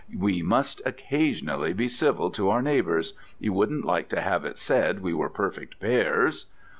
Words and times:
We 0.17 0.41
must 0.41 0.81
occasionally 0.83 1.73
be 1.73 1.87
civil 1.87 2.31
to 2.31 2.49
our 2.49 2.63
neighbours: 2.63 3.13
you 3.37 3.53
wouldn't 3.53 3.85
like 3.85 4.09
to 4.09 4.21
have 4.21 4.43
it 4.45 4.57
said 4.57 5.03
we 5.03 5.13
were 5.13 5.29
perfect 5.29 5.79
bears. 5.79 6.47